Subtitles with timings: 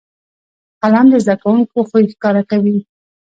[0.81, 2.77] قلم د زده کوونکو خوی ښکاره کوي